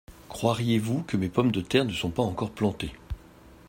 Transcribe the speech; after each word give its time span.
Croiriez-vous 0.29 1.03
que 1.03 1.15
mes 1.15 1.29
pommes 1.29 1.51
de 1.51 1.61
terre 1.61 1.85
ne 1.85 1.93
sont 1.93 2.09
pas 2.09 2.23
encore 2.23 2.49
plantées?… 2.49 2.93